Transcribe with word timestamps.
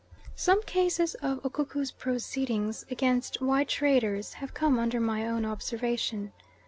Some 0.35 0.63
cases 0.63 1.13
of 1.21 1.43
Ukuku 1.43 1.91
proceedings 1.95 2.83
against 2.89 3.39
white 3.39 3.69
traders 3.69 4.33
have 4.33 4.51
come 4.55 4.79
under 4.79 4.99
my 4.99 5.27
own 5.27 5.45
observation. 5.45 6.31